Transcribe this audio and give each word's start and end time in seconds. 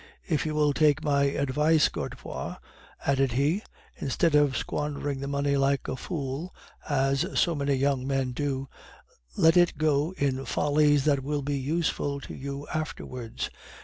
'If 0.27 0.47
you 0.47 0.55
will 0.55 0.73
take 0.73 1.03
my 1.03 1.25
advice, 1.25 1.87
Godefroid,' 1.87 2.57
added 3.05 3.33
he, 3.33 3.61
'instead 3.97 4.33
of 4.33 4.57
squandering 4.57 5.19
the 5.19 5.27
money 5.27 5.55
like 5.57 5.87
a 5.87 5.95
fool, 5.95 6.55
as 6.89 7.23
so 7.39 7.53
many 7.53 7.75
young 7.75 8.07
men 8.07 8.31
do, 8.31 8.67
let 9.37 9.55
it 9.55 9.77
go 9.77 10.15
in 10.17 10.43
follies 10.45 11.05
that 11.05 11.23
will 11.23 11.43
be 11.43 11.59
useful 11.59 12.19
to 12.21 12.33
you 12.33 12.65
afterwards. 12.73 13.51